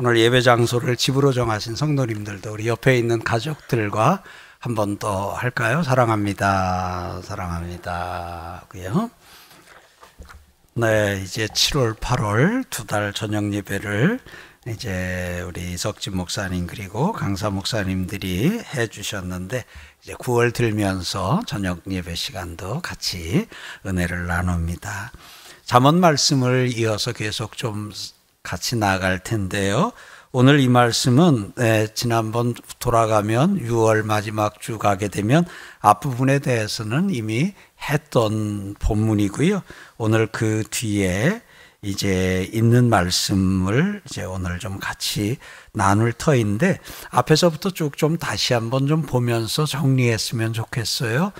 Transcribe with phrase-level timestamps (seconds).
[0.00, 4.22] 오늘 예배 장소를 집으로 정하신 성도님들도 우리 옆에 있는 가족들과
[4.58, 5.82] 한 번 더 할까요?
[5.82, 7.20] 사랑합니다.
[7.22, 8.64] 사랑합니다.
[8.68, 9.10] 그요.
[10.74, 14.20] 네, 이제 7월, 8월 두 달 저녁 예배를
[14.68, 19.64] 이제 우리 이석진 목사님 그리고 강사 목사님들이 해 주셨는데
[20.02, 23.46] 이제 9월 들면서 저녁 예배 시간도 같이
[23.84, 25.12] 은혜를 나눕니다.
[25.66, 27.90] 잠언 말씀을 이어서 계속 좀
[28.42, 29.92] 같이 나갈 텐데요.
[30.32, 35.44] 오늘 이 말씀은 네, 지난번 돌아가면 6월 마지막 주 가게 되면
[35.80, 37.52] 앞부분에 대해서는 이미
[37.90, 39.62] 했던 본문이고요.
[39.98, 41.42] 오늘 그 뒤에
[41.82, 45.38] 이제 있는 말씀을 이제 오늘 좀 같이
[45.72, 46.78] 나눌 터인데
[47.10, 51.32] 앞에서부터 쭉 좀 다시 한번 좀 보면서 정리했으면 좋겠어요.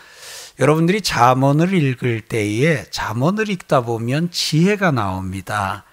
[0.58, 5.84] 여러분들이 잠언을 읽을 때에 잠언을 읽다 보면 지혜가 나옵니다.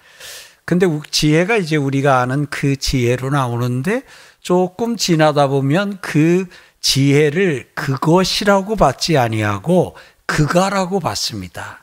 [0.68, 4.02] 근데 지혜가 이제 우리가 아는 그 지혜로 나오는데
[4.42, 6.44] 조금 지나다 보면 그
[6.82, 11.82] 지혜를 그것이라고 받지 아니하고 그가라고 받습니다.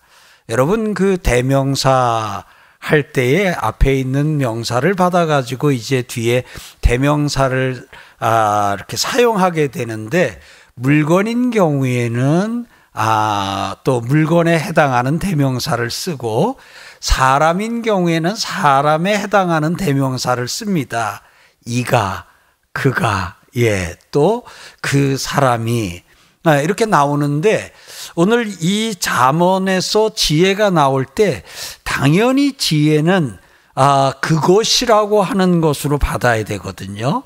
[0.49, 2.43] 여러분 그 대명사
[2.77, 6.43] 할 때에 앞에 있는 명사를 받아가지고 이제 뒤에
[6.81, 7.87] 대명사를
[8.19, 10.39] 아, 이렇게 사용하게 되는데
[10.75, 16.59] 물건인 경우에는 아, 또 물건에 해당하는 대명사를 쓰고
[17.05, 21.21] 사람인 경우에는 사람에 해당하는 대명사를 씁니다.
[21.63, 22.25] 이가,
[22.73, 24.43] 그가, 예, 또
[24.81, 26.01] 그 사람이
[26.45, 27.71] 아, 이렇게 나오는데
[28.15, 31.43] 오늘 이 잠언에서 지혜가 나올 때
[31.83, 33.37] 당연히 지혜는
[33.75, 37.21] 아, 그것이라고 하는 것으로 받아야 되거든요.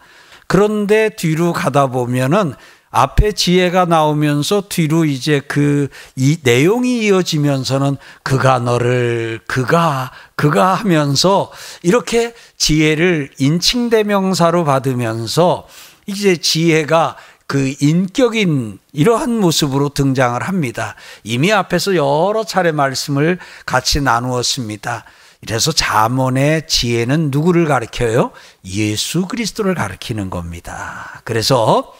[0.47, 2.53] 그런데 뒤로 가다 보면은
[2.91, 11.51] 앞에 지혜가 나오면서 뒤로 이제 그 이 내용이 이어지면서는 그가 너를 그가 그가 하면서
[11.81, 15.67] 이렇게 지혜를 인칭대명사로 받으면서
[16.05, 17.16] 이제 지혜가
[17.47, 20.95] 그 인격인 이러한 모습으로 등장을 합니다.
[21.23, 25.05] 이미 앞에서 여러 차례 말씀을 같이 나누었습니다.
[25.47, 28.31] 그래서 잠언의 지혜는 누구를 가리켜요?
[28.66, 31.22] 예수 그리스도를 가리키는 겁니다.
[31.23, 31.94] 그래서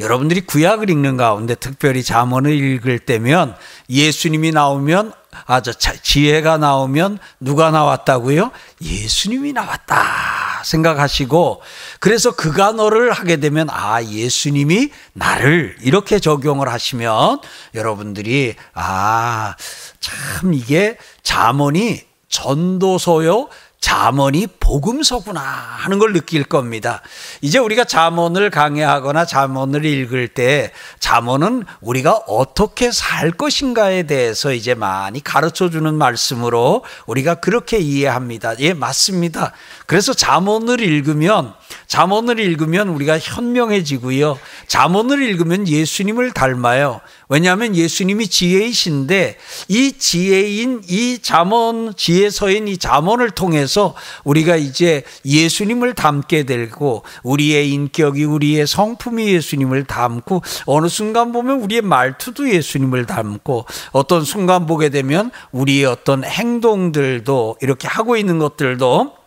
[0.00, 3.54] 여러분들이 구약을 읽는 가운데 특별히 잠언을 읽을 때면
[3.88, 5.12] 예수님이 나오면
[5.46, 8.50] 아 저 지혜가 나오면 누가 나왔다고요?
[8.82, 11.62] 예수님이 나왔다 생각하시고
[12.00, 17.40] 그래서 그가 너를 하게 되면 아 예수님이 나를 이렇게 적용을 하시면
[17.74, 19.54] 여러분들이 아
[20.00, 23.48] 참 이게 잠언이 전도서요
[23.80, 27.00] 잠언이 복음서구나 하는 걸 느낄 겁니다.
[27.40, 35.24] 이제 우리가 잠언을 강의하거나 잠언을 읽을 때 잠언은 우리가 어떻게 살 것인가에 대해서 이제 많이
[35.24, 38.58] 가르쳐 주는 말씀으로 우리가 그렇게 이해합니다.
[38.60, 39.52] 예, 맞습니다.
[39.86, 41.54] 그래서 잠언을 읽으면
[41.86, 44.38] 잠언을 읽으면 우리가 현명해지고요.
[44.68, 47.00] 잠언을 읽으면 예수님을 닮아요.
[47.30, 49.36] 왜냐하면 예수님이 지혜이신데
[49.68, 58.24] 이 지혜인 이 잠언 지혜서인 이 잠언을 통해서 우리가 이제 예수님을 닮게 되고 우리의 인격이
[58.24, 65.30] 우리의 성품이 예수님을 닮고 어느 순간 보면 우리의 말투도 예수님을 닮고 어떤 순간 보게 되면
[65.52, 69.19] 우리의 어떤 행동들도 이렇게 하고 있는 것들도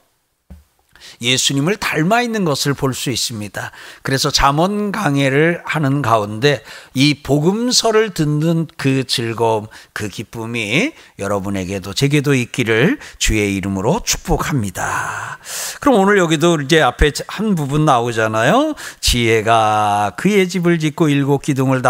[1.21, 3.71] 예수님을 닮아 있는 것을 볼 수 있습니다.
[4.03, 12.99] 그래서 잠언 강해를 하는 가운데 이 복음서를 듣는 그 즐거움, 그 기쁨이 여러분에게도 제게도 있기를
[13.17, 15.39] 주의 이름으로 축복합니다.
[15.81, 18.75] 그럼 오늘 여기도 이제 앞에 한 부분 나오잖아요.
[18.99, 21.81] 지혜가 그의 집을 짓고 일곱 기둥을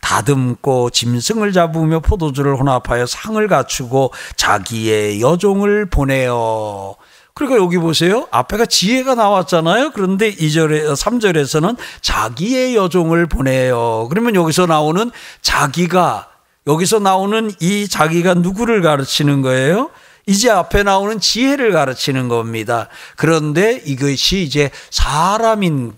[0.00, 6.96] 다듬고 짐승을 잡으며 포도주를 혼합하여 상을 갖추고 자기의 여종을 보내어
[7.38, 8.26] 그러니까 여기 보세요.
[8.32, 9.92] 앞에가 지혜가 나왔잖아요.
[9.94, 14.08] 그런데 2절에 3절에서는 자기의 여종을 보내요.
[14.10, 16.28] 그러면 여기서 나오는 자기가
[16.66, 19.90] 여기서 나오는 이 자기가 누구를 가르치는 거예요?
[20.26, 22.88] 이제 앞에 나오는 지혜를 가르치는 겁니다.
[23.14, 25.92] 그런데 이것이 이제 사람인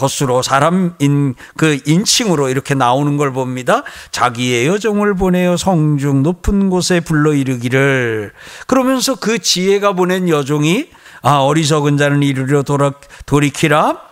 [0.00, 3.84] 것으로 사람인 그 인칭으로 이렇게 나오는 걸 봅니다.
[4.10, 8.32] 자기의 여정을 보내어 성중 높은 곳에 불러 이르기를
[8.66, 10.88] 그러면서 그 지혜가 보낸 여종이
[11.22, 12.92] 아 어리석은 자는 이르려 돌아,
[13.26, 14.10] 돌이키라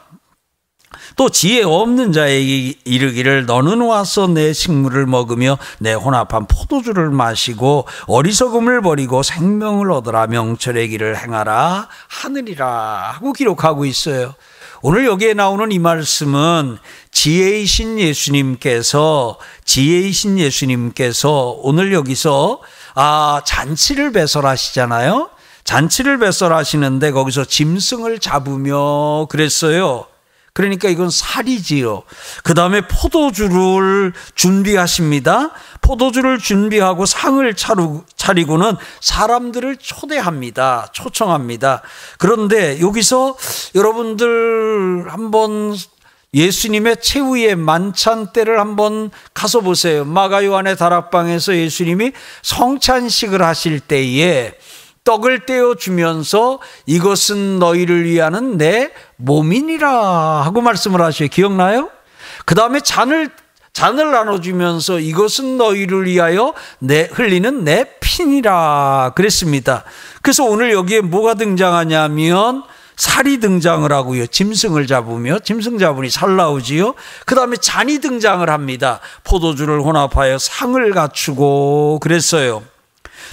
[1.17, 8.83] 또 지혜 없는 자에게 이르기를 너는 와서 내 식물을 먹으며 내 혼합한 포도주를 마시고 어리석음을
[8.83, 14.35] 버리고 생명을 얻으라 명철의 길을 행하라 하느니라 하고 기록하고 있어요.
[14.81, 16.79] 오늘 여기에 나오는 이 말씀은
[17.11, 22.61] 지혜이신 예수님께서 지혜이신 예수님께서 오늘 여기서
[22.95, 25.31] 아 잔치를 배설하시잖아요.
[25.65, 30.07] 잔치를 배설하시는데 거기서 짐승을 잡으며 그랬어요.
[30.59, 32.03] 그러니까 이건 살이지요.
[32.43, 35.51] 그 다음에 포도주를 준비하십니다.
[35.83, 37.55] 포도주를 준비하고 상을
[38.17, 40.89] 차리고는 사람들을 초대합니다.
[40.91, 41.83] 초청합니다.
[42.19, 43.37] 그런데 여기서
[43.77, 45.77] 여러분들 한번
[46.35, 50.05] 예수님의 최후의 만찬 때를 한번 가서 보세요.
[50.05, 52.11] 마가 요한의 다락방에서 예수님이
[52.43, 54.55] 성찬식을 하실 때에
[55.09, 59.91] 떡을 떼어 주면서 이것은 너희를 위하는 내 몸이니라
[60.45, 61.31] 하고 말씀을 하셔요.
[61.31, 61.89] 기억나요?
[62.45, 63.31] 그 다음에 잔을
[63.73, 69.85] 잔을 나눠주면서 이것은 너희를 위하여 내 흘리는 내 피니라 그랬습니다.
[70.21, 72.65] 그래서 오늘 여기에 뭐가 등장하냐면
[72.97, 74.27] 살이 등장을 하고요.
[74.27, 76.95] 짐승을 잡으며 짐승 잡으니 살 나오지요.
[77.25, 79.01] 그 다음에 잔이 등장을 합니다.
[79.25, 82.63] 포도주를 혼합하여 상을 갖추고 그랬어요.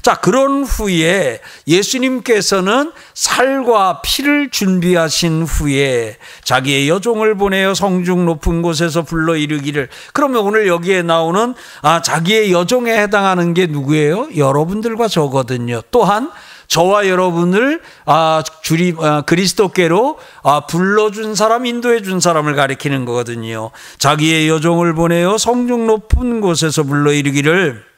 [0.02, 9.36] 자, 그런 후에 예수님께서는 살과 피를 준비하신 후에 자기의 여종을 보내어 성중 높은 곳에서 불러
[9.36, 14.30] 이르기를 그러면 오늘 여기에 나오는 아, 자기의 여종에 해당하는 게 누구예요?
[14.36, 15.82] 여러분들과 저거든요.
[15.92, 16.32] 또한
[16.68, 23.72] 저와 여러분을 아, 주리, 아, 그리스도께로 아, 불러준 사람, 인도해준 사람을 가리키는 거거든요.
[24.00, 27.95] 자기의 여종을 보내어 성중 높은 곳에서 불러 이르기를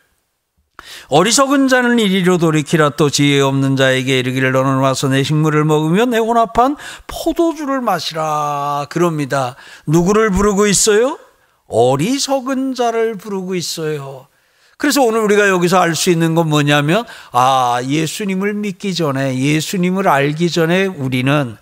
[1.09, 6.17] 어리석은 자는 이리로 돌이키라 또 지혜 없는 자에게 이르기를 너는 와서 내 식물을 먹으며 내
[6.17, 6.75] 혼합한
[7.07, 9.55] 포도주를 마시라 그럽니다.
[9.85, 11.17] 누구를 부르고 있어요?
[11.67, 14.27] 어리석은 자를 부르고 있어요.
[14.77, 20.51] 그래서 오늘 우리가 여기서 알 수 있는 건 뭐냐면 아 예수님을 믿기 전에 예수님을 알기
[20.51, 21.57] 전에 우리는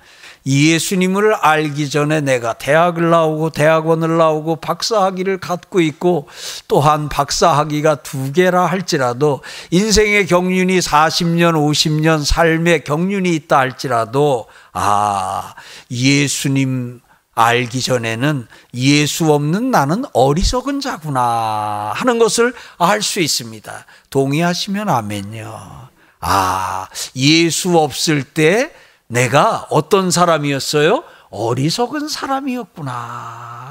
[0.46, 6.28] 예수님을 알기 전에 내가 대학을 나오고 대학원을 나오고 박사학위를 갖고 있고
[6.68, 15.56] 또한 박사학위가 두 개라 할지라도 인생의 경륜이 40년, 50년 삶의 경륜이 있다 할지라도 아,
[15.90, 17.02] 예수님
[17.34, 23.86] 알기 전에는 예수 없는 나는 어리석은 자구나 하는 것을 알 수 있습니다.
[24.10, 25.90] 동의하시면 아멘요.
[26.22, 28.72] 아, 예수 없을 때
[29.08, 31.04] 내가 어떤 사람이었어요?
[31.30, 32.92] 어리석은 사람이었구나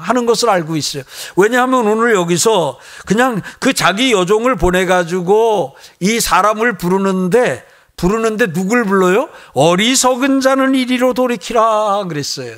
[0.01, 1.03] 하는 것을 알고 있어요.
[1.35, 7.65] 왜냐하면 오늘 여기서 그냥 그 자기 여종을 보내가지고 이 사람을 부르는데
[7.97, 9.29] 부르는데 누굴 불러요?
[9.53, 12.55] 어리석은 자는 이리로 돌이키라 그랬어요.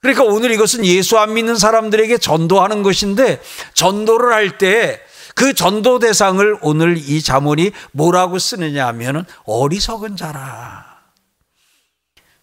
[0.00, 3.40] 그러니까 오늘 이것은 예수 안 믿는 사람들에게 전도하는 것인데
[3.74, 5.00] 전도를 할 때
[5.34, 10.91] 그 전도 대상을 오늘 이 자문이 뭐라고 쓰느냐 하면은 어리석은 자라.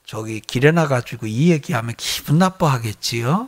[0.09, 3.47] 저기 길에 나가지고 이 얘기하면 기분 나빠하겠지요?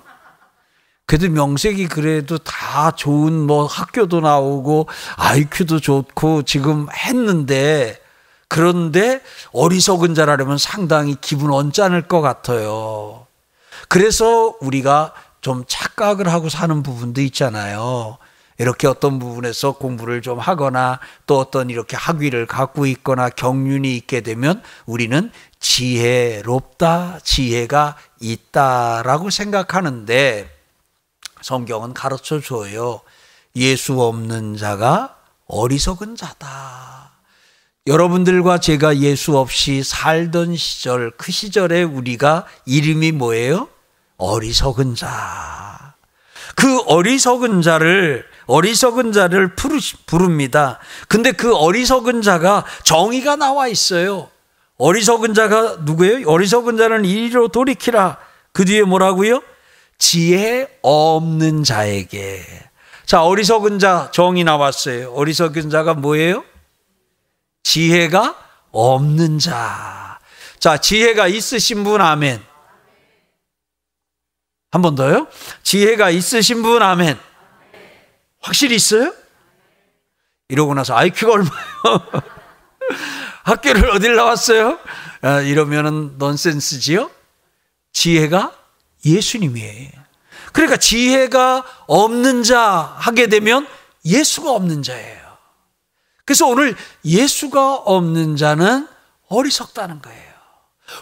[1.08, 8.00] 그래도 명색이 그래도 다 좋은 뭐 학교도 나오고 IQ도 좋고 지금 했는데
[8.48, 9.24] 그런데
[9.54, 13.26] 어리석은 자라려면 상당히 기분 언짢을 것 같아요.
[13.90, 18.20] 그래서 우리가 좀 착각을 하고 사는 부분도 있잖아요.
[18.60, 24.62] 이렇게 어떤 부분에서 공부를 좀 하거나 또 어떤 이렇게 학위를 갖고 있거나 경륜이 있게 되면
[24.86, 25.32] 우리는
[25.62, 30.50] 지혜롭다, 지혜가 있다라고 생각하는데
[31.42, 33.02] 성경은 가르쳐 줘요.
[33.56, 35.16] 예수 없는 자가
[35.48, 37.12] 어리석은 자다.
[37.88, 43.70] 여러분들과 제가 예수 없이 살던 시절, 그 시절에 우리가 이름이 뭐예요?
[44.18, 45.96] 어리석은 자.
[46.56, 49.56] 그 어리석은 자를 어리석은 자를
[50.06, 50.80] 부릅니다.
[51.08, 54.30] 근데 그 어리석은 자가 정의가 나와 있어요.
[54.86, 56.28] 어리석은 자가 누구예요?
[56.28, 58.18] 어리석은 자는 이리로 돌이키라.
[58.52, 59.44] 그 뒤에 뭐라고요?
[60.00, 62.44] 지혜 없는 자에게.
[63.06, 65.14] 자, 어리석은 자 정이 나왔어요.
[65.14, 66.44] 어리석은 자가 뭐예요?
[67.62, 68.36] 지혜가
[68.72, 70.18] 없는 자.
[70.58, 72.42] 자, 지혜가 있으신 분 아멘.
[74.72, 75.28] 한 번 더요.
[75.62, 77.20] 지혜가 있으신 분 아멘.
[78.40, 79.14] 확실히 있어요?
[80.50, 81.52] 이러고 나서 IQ가 얼마요?
[83.44, 84.80] 학교를 어딜 나왔어요?
[85.22, 87.10] 아, 이러면은 넌센스지요?
[87.94, 88.54] 지혜가
[89.06, 89.90] 예수님이에요.
[90.54, 93.68] 그러니까 지혜가 없는 자 하게 되면
[94.06, 95.22] 예수가 없는 자예요.
[96.26, 98.88] 그래서 오늘 예수가 없는 자는
[99.28, 100.32] 어리석다는 거예요.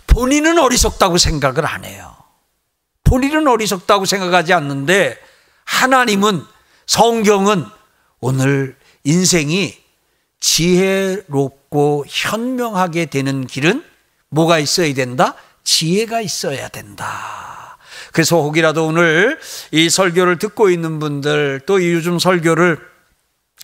[0.07, 2.15] 본인은 어리석다고 생각을 안 해요.
[3.03, 5.19] 본인은 어리석다고 생각하지 않는데
[5.65, 6.43] 하나님은
[6.85, 7.65] 성경은
[8.19, 9.77] 오늘 인생이
[10.39, 13.83] 지혜롭 고 현명하게 되는 길은
[14.29, 15.35] 뭐가 있어야 된다?
[15.63, 17.77] 지혜가 있어야 된다.
[18.11, 19.39] 그래서 혹이라도 오늘
[19.71, 22.79] 이 설교를 듣고 있는 분들 또 요즘 설교를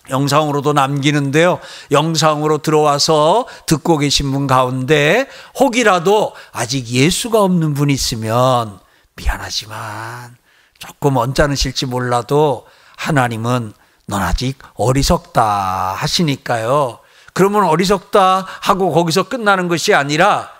[0.08, 1.58] 영상으로도 남기는데요.
[1.90, 8.78] 영상으로 들어와서 듣고 계신 분 가운데 혹이라도 아직 예수가 없는 분 있으면
[9.16, 10.36] 미안하지만
[10.78, 13.72] 조금 언짢으실지 몰라도 하나님은
[14.06, 17.00] 넌 아직 어리석다 하시니까요.
[17.36, 20.50] 그러면 어리석다 하고 거기서 끝나는 것이 아니라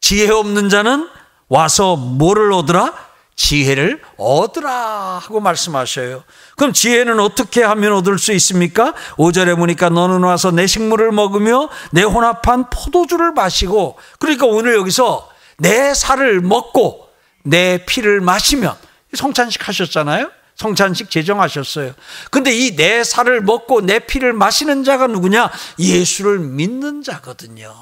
[0.00, 1.08] 지혜 없는 자는
[1.48, 2.94] 와서 뭐를 얻으라?
[3.36, 6.24] 지혜를 얻으라 하고 말씀하셔요.
[6.56, 8.92] 그럼 지혜는 어떻게 하면 얻을 수 있습니까?
[9.18, 15.94] 5절에 보니까 너는 와서 내 식물을 먹으며 내 혼합한 포도주를 마시고 그러니까 오늘 여기서 내
[15.94, 17.08] 살을 먹고
[17.44, 18.74] 내 피를 마시면
[19.14, 20.28] 성찬식 하셨잖아요.
[20.56, 21.92] 성찬식 제정하셨어요.
[22.30, 25.50] 근데 이 내 살을 먹고 내 피를 마시는 자가 누구냐?
[25.78, 27.74] 예수를 믿는 자거든요.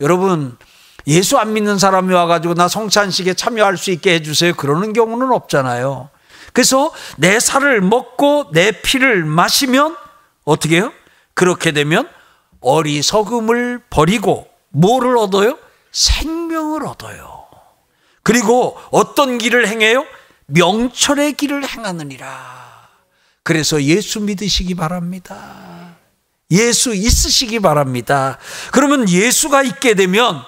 [0.00, 0.56] 여러분
[1.06, 4.54] 예수 안 믿는 사람이 와가지고 나 성찬식에 참여할 수 있게 해주세요.
[4.54, 6.10] 그러는 경우는 없잖아요.
[6.52, 9.96] 그래서 내 살을 먹고 내 피를 마시면
[10.44, 10.92] 어떻게 해요?
[11.34, 12.08] 그렇게 되면
[12.60, 15.58] 어리석음을 버리고 뭐를 얻어요?
[15.92, 17.44] 생명을 얻어요.
[18.22, 20.04] 그리고 어떤 길을 행해요?
[20.46, 22.88] 명철의 길을 행하느니라.
[23.42, 25.96] 그래서 예수 믿으시기 바랍니다.
[26.50, 28.38] 예수 있으시기 바랍니다.
[28.72, 30.42] 그러면 예수가 있게 되면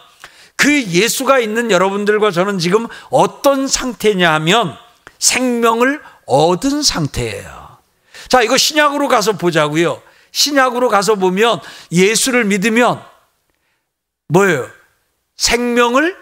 [0.56, 4.76] 그 예수가 있는 여러분들과 저는 지금 어떤 상태냐 하면
[5.18, 7.78] 생명을 얻은 상태예요.
[8.28, 10.02] 자, 이거 신약으로 가서 보자고요.
[10.32, 13.02] 신약으로 가서 보면 예수를 믿으면
[14.28, 14.68] 뭐예요?
[15.36, 16.16] 생명을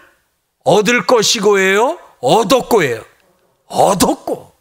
[0.63, 1.99] 얻을 것이고예요.
[2.21, 3.03] 얻었고예요.
[3.67, 4.53] 얻었고.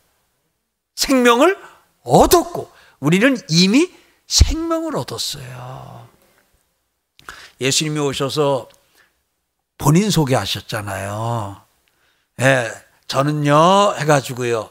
[0.95, 1.57] 생명을
[2.03, 2.71] 얻었고.
[3.01, 3.91] 우리는 이미
[4.27, 6.09] 생명을 얻었어요.
[7.61, 8.69] 예수님이 오셔서
[9.79, 11.61] 본인 소개하셨잖아요.
[12.41, 12.71] 예,
[13.07, 14.71] 저는요, 해가지고요.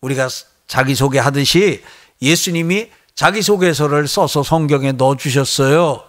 [0.00, 0.28] 우리가
[0.66, 1.82] 자기 소개 하듯이
[2.20, 6.04] 예수님이 자기 소개서를 써서 성경에 넣어 주셨어요.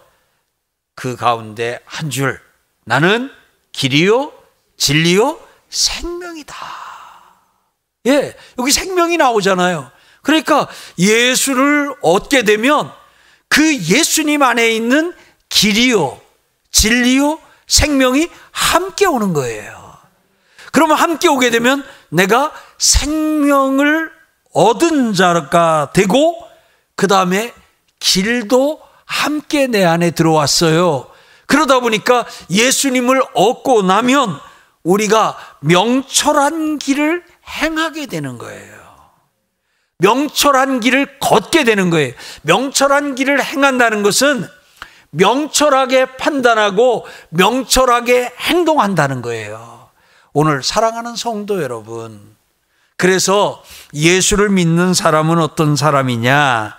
[0.96, 2.40] 그 가운데 한 줄.
[2.86, 3.32] 나는
[3.72, 4.32] 길이요,
[4.78, 5.40] 진리요,
[5.70, 6.83] 생명이다.
[8.08, 9.92] 예, 여기 생명이 나오잖아요.
[10.22, 10.68] 그러니까
[10.98, 12.92] 예수를 얻게 되면
[13.48, 15.14] 그 예수님 안에 있는
[15.50, 16.20] 길이요,
[16.72, 19.98] 진리요, 생명이 함께 오는 거예요.
[20.72, 24.12] 그러면 함께 오게 되면 내가 생명을
[24.54, 26.36] 얻은 자가 되고
[26.96, 27.54] 그 다음에
[28.00, 31.08] 길도 함께 내 안에 들어왔어요.
[31.46, 34.40] 그러다 보니까 예수님을 얻고 나면
[34.84, 38.84] 우리가 명철한 길을 행하게 되는 거예요.
[39.98, 42.14] 명철한 길을 걷게 되는 거예요.
[42.42, 44.48] 명철한 길을 행한다는 것은
[45.12, 49.90] 명철하게 판단하고 명철하게 행동한다는 거예요.
[50.34, 52.36] 오늘 사랑하는 성도 여러분.
[52.98, 56.78] 그래서 예수를 믿는 사람은 어떤 사람이냐?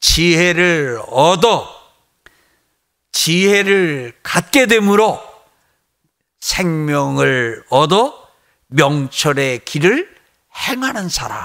[0.00, 1.68] 지혜를 얻어
[3.12, 5.20] 지혜를 갖게 되므로
[6.40, 8.21] 생명을 얻어
[8.72, 10.08] 명철의 길을
[10.68, 11.38] 행하는 사람.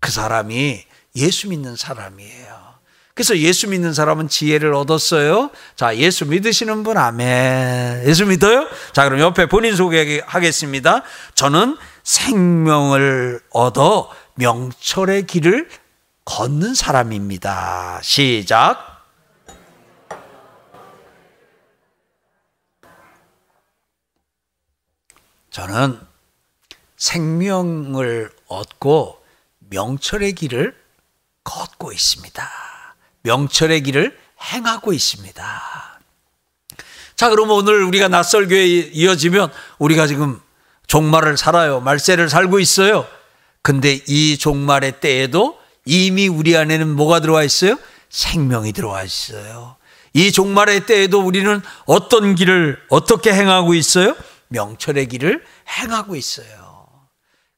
[0.00, 0.84] 그 사람이
[1.16, 2.72] 예수 믿는 사람이에요.
[3.14, 5.50] 그래서 예수 믿는 사람은 지혜를 얻었어요.
[5.76, 8.04] 자, 예수 믿으시는 분 아멘.
[8.06, 8.66] 예수 믿어요?
[8.92, 11.02] 자, 그럼 옆에 본인 소개하겠습니다.
[11.34, 15.68] 저는 생명을 얻어 명철의 길을
[16.24, 18.00] 걷는 사람입니다.
[18.02, 18.91] 시작.
[25.52, 26.00] 저는
[26.96, 29.22] 생명을 얻고
[29.70, 30.74] 명철의 길을
[31.44, 32.50] 걷고 있습니다.
[33.22, 36.00] 명철의 길을 행하고 있습니다.
[37.16, 40.40] 자, 그러면 오늘 우리가 낯설교에 이어지면 우리가 지금
[40.86, 41.80] 종말을 살아요.
[41.80, 43.06] 말세를 살고 있어요.
[43.60, 47.78] 근데 이 종말의 때에도 이미 우리 안에는 뭐가 들어와 있어요?
[48.08, 49.76] 생명이 들어와 있어요.
[50.14, 54.16] 이 종말의 때에도 우리는 어떤 길을 어떻게 행하고 있어요?
[54.52, 57.08] 명철의 길을 행하고 있어요.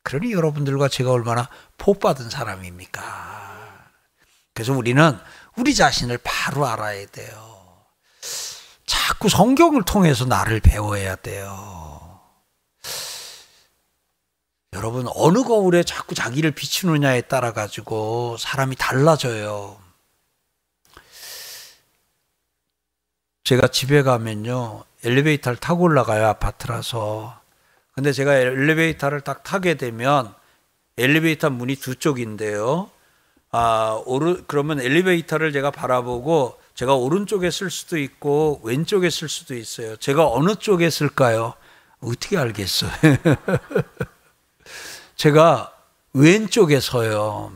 [0.03, 1.49] 그러니 여러분들과 제가 얼마나
[1.79, 3.91] 복받은 사람입니까?
[4.55, 5.19] 그래서 우리는
[5.57, 7.85] 우리 자신을 바로 알아야 돼요.
[8.87, 12.21] 자꾸 성경을 통해서 나를 배워야 돼요.
[14.75, 19.81] 여러분, 어느 거울에 자꾸 자기를 비추느냐에 따라 가지고 사람이 달라져요.
[23.45, 27.39] 제가 집에 가면요, 엘리베이터를 타고 올라가요, 아파트라서.
[27.95, 30.35] 근데 제가 엘리베이터를 딱 타게 되면
[30.97, 32.91] 엘리베이터 문이 두 쪽인데요.
[33.53, 39.97] 아, 오르, 그러면 엘리베이터를 제가 바라보고 제가 오른쪽에 쓸 수도 있고 왼쪽에 쓸 수도 있어요.
[39.97, 41.55] 제가 어느 쪽에 쓸까요?
[42.01, 42.91] 어떻게 알겠어요?
[45.15, 45.73] 제가
[46.13, 47.53] 왼쪽에 서요.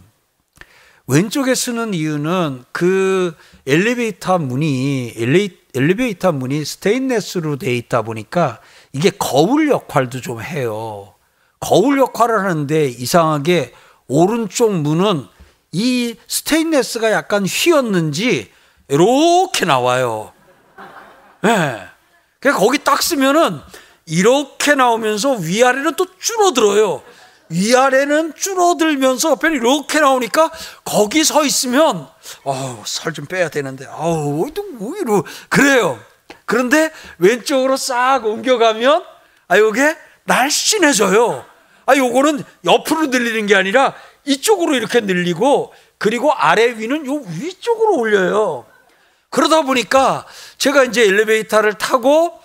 [1.08, 3.34] 왼쪽에 쓰는 이유는 그
[3.66, 8.60] 엘리베이터 문이 엘리, 엘리베이터 문이 스테인레스로 돼 있다 보니까
[8.92, 11.14] 이게 거울 역할도 좀 해요.
[11.60, 13.72] 거울 역할을 하는데 이상하게
[14.08, 15.26] 오른쪽 문은
[15.70, 18.50] 이 스테인레스가 약간 휘었는지
[18.88, 20.32] 이렇게 나와요.
[21.44, 21.48] 예.
[21.48, 21.82] 네.
[22.40, 23.60] 그냥 거기 딱 쓰면은
[24.06, 27.02] 이렇게 나오면서 위아래는 또 줄어들어요.
[27.50, 30.50] 위아래는 줄어들면서 옆에 이렇게 나오니까
[30.84, 32.08] 거기 서 있으면
[32.44, 35.98] 아우 살 좀 빼야 되는데 아우 뭐 이러 그래요.
[36.44, 39.04] 그런데 왼쪽으로 싹 옮겨가면
[39.48, 41.44] 아 요게 날씬해져요.
[41.86, 48.66] 아 요거는 옆으로 늘리는 게 아니라 이쪽으로 이렇게 늘리고 그리고 아래 위는 요 위쪽으로 올려요.
[49.30, 50.26] 그러다 보니까
[50.58, 52.40] 제가 이제 엘리베이터를 타고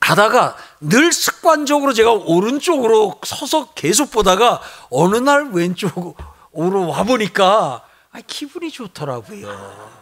[0.00, 4.60] 가다가 늘 습관적으로 제가 오른쪽으로 서서 계속 보다가
[4.90, 7.84] 어느 날 왼쪽으로 와 보니까
[8.26, 10.00] 기분이 좋더라고요.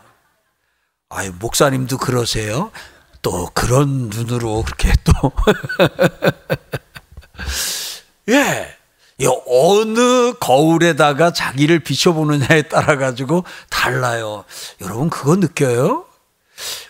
[1.10, 2.70] 아유, 목사님도 그러세요?
[3.22, 5.32] 또 그런 눈으로 그렇게 또.
[8.28, 8.76] 예.
[9.46, 14.44] 어느 거울에다가 자기를 비춰보느냐에 따라 가지고 달라요.
[14.80, 16.04] 여러분 그거 느껴요?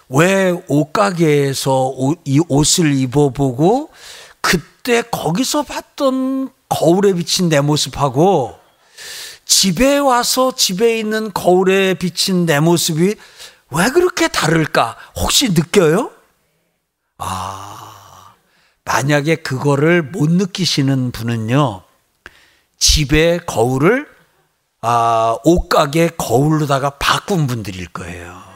[0.08, 3.90] 왜 옷가게에서 이 옷을 입어보고
[4.40, 8.58] 그때 거기서 봤던 거울에 비친 내 모습하고
[9.44, 13.14] 집에 와서 집에 있는 거울에 비친 내 모습이
[13.70, 14.96] 왜 그렇게 다를까?
[15.16, 16.10] 혹시 느껴요?
[17.18, 18.34] 아,
[18.84, 21.82] 만약에 그거를 못 느끼시는 분은요,
[22.78, 24.08] 집에 거울을
[24.80, 28.47] 아, 옷가게 거울로다가 바꾼 분들일 거예요.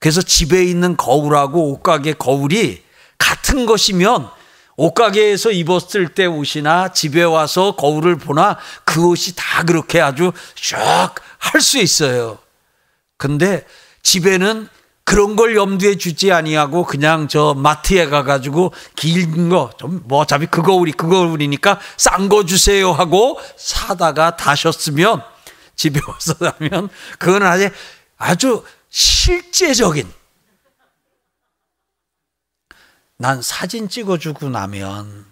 [0.00, 2.82] 그래서 집에 있는 거울하고 옷가게 거울이
[3.18, 4.28] 같은 것이면
[4.76, 11.60] 옷가게에서 입었을 때 옷이나 집에 와서 거울을 보나 그 옷이 다 그렇게 아주 쫙 할
[11.60, 12.38] 수 있어요.
[13.18, 13.66] 근데
[14.02, 14.68] 집에는
[15.04, 20.62] 그런 걸 염두에 주지 아니하고 그냥 저 마트에 가가지고 긴 거 좀 뭐 어차피 그
[20.62, 25.22] 거울이 그 거울이니까 싼 거 주세요 하고 사다가 다셨으면
[25.76, 27.68] 집에 와서 하면 그건 아주
[28.16, 30.12] 아주 실제적인.
[33.16, 35.26] 난 사진 찍어주고 나면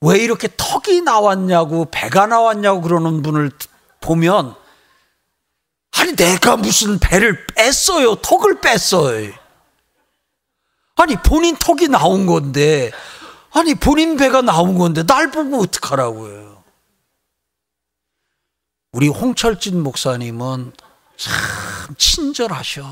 [0.00, 3.50] 왜 이렇게 턱이 나왔냐고 배가 나왔냐고 그러는 분을
[4.00, 4.54] 보면
[5.98, 8.16] 아니 내가 무슨 배를 뺐어요?
[8.16, 9.32] 턱을 뺐어요.
[10.96, 12.92] 아니 본인 턱이 나온 건데
[13.52, 16.62] 아니 본인 배가 나온 건데 날 보고 어떡하라고요?
[18.92, 20.72] 우리 홍철진 목사님은
[21.16, 22.84] 참 친절하셔.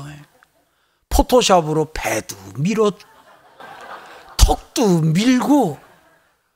[1.09, 2.91] 포토샵으로 배도 밀어,
[4.37, 5.79] 턱도 밀고,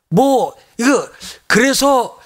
[0.10, 1.08] 뭐, 이거,
[1.47, 2.19] 그래서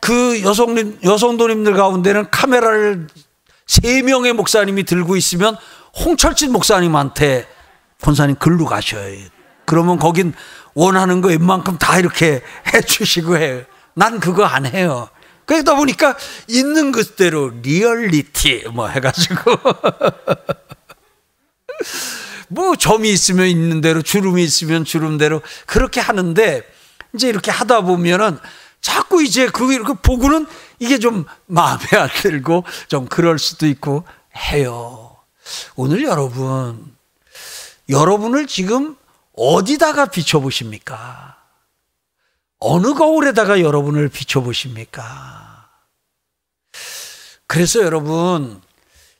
[0.00, 3.06] 그 여성님, 여성도님들 가운데는 카메라를
[3.66, 5.56] 세 명의 목사님이 들고 있으면
[6.04, 7.48] 홍철진 목사님한테
[8.02, 9.18] 권사님 글로 가셔요.
[9.64, 10.32] 그러면 거긴
[10.74, 13.62] 원하는 거 웬만큼 다 이렇게 해 주시고 해요.
[13.94, 15.08] 난 그거 안 해요.
[15.48, 19.34] 그러다 보니까 있는 그대로 리얼리티 뭐 해가지고
[22.48, 26.62] 뭐 점이 있으면 있는 대로 주름이 있으면 주름대로 그렇게 하는데
[27.14, 28.38] 이제 이렇게 하다 보면은
[28.82, 30.46] 자꾸 이제 그거 이렇게 보고는
[30.80, 34.04] 이게 좀 마음에 안 들고 좀 그럴 수도 있고
[34.52, 35.16] 해요.
[35.76, 36.94] 오늘 여러분,
[37.88, 38.96] 여러분을 지금
[39.32, 41.38] 어디다가 비춰보십니까?
[42.60, 45.37] 어느 거울에다가 여러분을 비춰보십니까?
[47.48, 48.60] 그래서 여러분,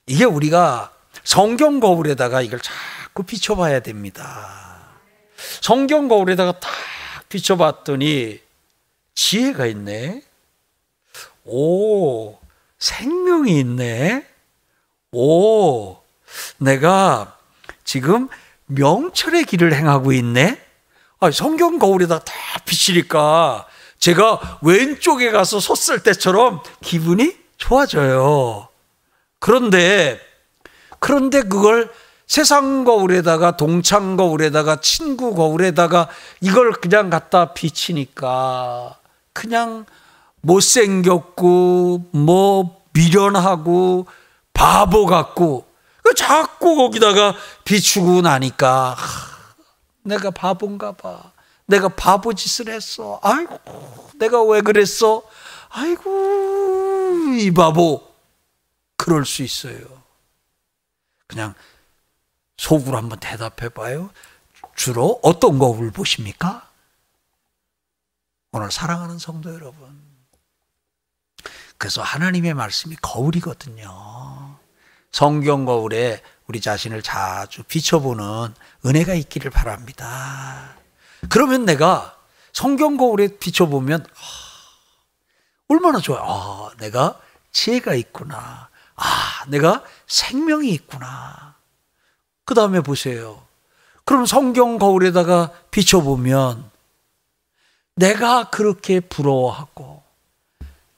[0.07, 0.93] 이게 우리가
[1.25, 4.91] 성경 거울에다가 이걸 자꾸 비춰봐야 됩니다.
[5.63, 6.71] 성경 거울에다가 딱
[7.31, 8.39] 비춰봤더니
[9.15, 10.23] 지혜가 있네.
[11.45, 12.39] 오,
[12.79, 14.27] 생명이 있네.
[15.13, 15.97] 오,
[16.59, 17.39] 내가
[17.83, 18.29] 지금
[18.67, 20.63] 명철의 길을 행하고 있네.
[21.21, 22.35] 아, 성경 거울에다 다
[22.67, 23.67] 비치니까
[23.99, 28.69] 제가 왼쪽에 가서 섰을 때처럼 기분이 좋아져요.
[29.39, 30.19] 그런데,
[30.99, 31.91] 그런데 그걸
[32.27, 36.09] 세상 거울에다가 동창 거울에다가 친구 거울에다가
[36.41, 38.99] 이걸 그냥 갖다 비치니까
[39.33, 39.87] 그냥
[40.41, 44.07] 못생겼고 뭐 미련하고
[44.53, 45.67] 바보 같고
[46.17, 48.97] 자꾸 거기다가 비추고 나니까
[50.03, 51.33] 내가 바본가 봐.
[51.67, 53.21] 내가 바보 짓을 했어.
[53.23, 53.59] 아이고,
[54.15, 55.23] 내가 왜 그랬어?
[55.71, 58.07] 아이고, 이 바보.
[58.97, 60.03] 그럴 수 있어요.
[61.27, 61.55] 그냥
[62.57, 64.11] 속으로 한번 대답해 봐요.
[64.75, 66.69] 주로 어떤 거울 보십니까?
[68.53, 70.01] 오늘 사랑하는 성도 여러분.
[71.77, 74.59] 그래서 하나님의 말씀이 거울이거든요.
[75.13, 78.55] 성경 거울에 우리 자신을 자주 비춰보는
[78.85, 80.77] 은혜가 있기를 바랍니다.
[81.29, 82.19] 그러면 내가
[82.53, 84.48] 성경 거울에 비춰보면 아,
[85.69, 86.23] 얼마나 좋아요.
[86.25, 87.21] 아, 내가
[87.53, 88.69] 지혜가 있구나.
[88.97, 91.55] 아, 내가 생명이 있구나.
[92.45, 93.43] 그 다음에 보세요.
[94.05, 96.71] 그럼 성경 거울에다가 비춰보면
[97.95, 100.03] 내가 그렇게 부러워하고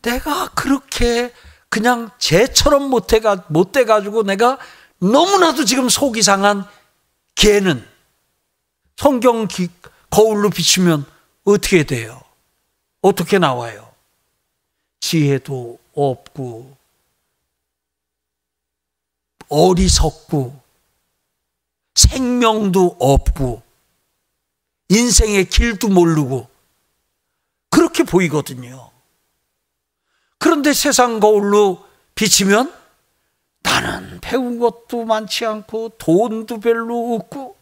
[0.02, 1.32] 내가 그렇게
[1.68, 4.58] 그냥 쟤처럼 못해가, 못돼가지고 내가
[4.98, 6.64] 너무나도 지금 속이 상한
[7.34, 7.86] 개는
[8.96, 9.68] 성경 기,
[10.10, 11.06] 거울로 비추면
[11.44, 12.20] 어떻게 돼요?
[13.02, 13.89] 어떻게 나와요?
[15.00, 16.76] 지혜도 없고,
[19.48, 20.60] 어리석고,
[21.94, 23.62] 생명도 없고,
[24.88, 26.48] 인생의 길도 모르고,
[27.70, 28.90] 그렇게 보이거든요.
[30.38, 31.84] 그런데 세상 거울로
[32.14, 32.72] 비치면
[33.62, 37.56] 나는 배운 것도 많지 않고 돈도 별로 없고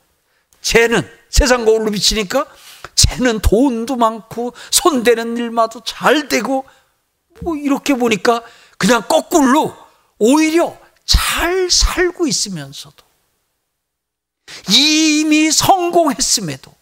[0.60, 2.46] 쟤는 세상 거울로 비치니까
[2.94, 6.64] 쟤는 돈도 많고 손대는 일마도 잘 되고
[7.42, 8.42] 뭐 이렇게 보니까
[8.76, 9.76] 그냥 거꾸로
[10.18, 13.04] 오히려 잘 살고 있으면서도
[14.70, 16.74] 이미 성공했음에도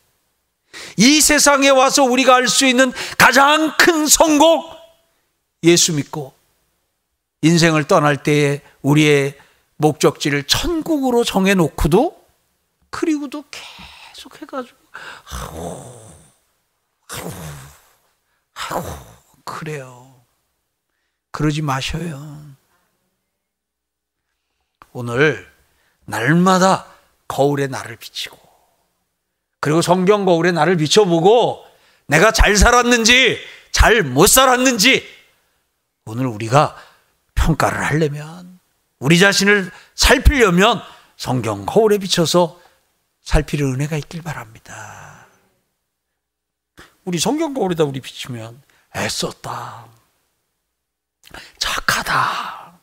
[0.98, 4.62] 이 세상에 와서 우리가 알 수 있는 가장 큰 성공
[5.62, 6.34] 예수 믿고
[7.42, 9.38] 인생을 떠날 때에 우리의
[9.76, 12.24] 목적지를 천국으로 정해놓고도
[12.90, 14.76] 그리고도 계속 해가지고
[15.30, 16.00] 아우
[17.08, 17.32] 아우
[18.70, 18.84] 아우
[19.44, 20.05] 그래요.
[21.36, 22.46] 그러지 마셔요.
[24.92, 25.46] 오늘
[26.06, 26.86] 날마다
[27.28, 28.38] 거울에 나를 비치고
[29.60, 31.62] 그리고 성경 거울에 나를 비춰보고
[32.06, 33.38] 내가 잘 살았는지
[33.70, 35.06] 잘 못 살았는지
[36.06, 36.74] 오늘 우리가
[37.34, 38.58] 평가를 하려면
[38.98, 40.80] 우리 자신을 살피려면
[41.18, 42.58] 성경 거울에 비춰서
[43.20, 45.26] 살필 은혜가 있길 바랍니다.
[47.04, 48.62] 우리 성경 거울에다 우리 비추면
[48.96, 49.95] 애썼다.
[51.58, 52.78] 착하다.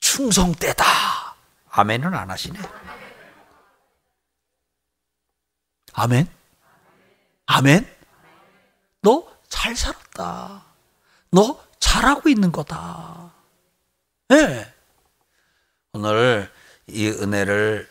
[0.00, 0.84] 충성되다.
[1.70, 2.58] 아멘은 안 하시네.
[5.94, 6.28] 아멘?
[7.46, 7.94] 아멘?
[9.02, 10.64] 너 잘 살았다.
[11.30, 13.32] 너 잘하고 있는 거다.
[14.32, 14.34] 예.
[14.34, 14.74] 네.
[15.92, 16.52] 오늘
[16.88, 17.88] 이 은혜를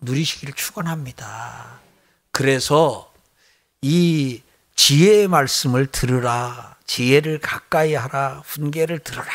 [0.00, 1.80] 누리시기를 축원합니다.
[2.32, 3.14] 그래서
[3.80, 4.42] 이
[4.74, 9.26] 지혜의 말씀을 들으라, 지혜를 가까이 하라, 훈계를 들으라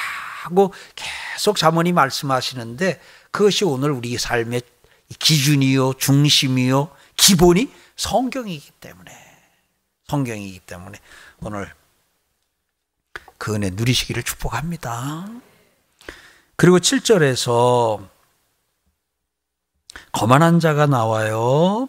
[0.43, 2.99] 하고 계속 자문이 말씀하시는데
[3.31, 4.63] 그것이 오늘 우리 삶의
[5.19, 9.11] 기준이요, 중심이요, 기본이 성경이기 때문에
[10.07, 10.99] 성경이기 때문에
[11.41, 11.71] 오늘
[13.37, 15.27] 그 은혜 누리시기를 축복합니다.
[16.55, 18.09] 그리고 7절에서
[20.11, 21.87] 거만한 자가 나와요.